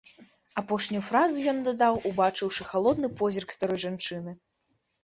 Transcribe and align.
Апошнюю 0.61 1.01
фразу 1.09 1.45
ён 1.53 1.61
дадаў, 1.69 2.01
убачыўшы 2.13 2.61
халодны 2.71 3.07
позірк 3.21 3.49
старой 3.59 3.79
жанчыны. 3.89 4.31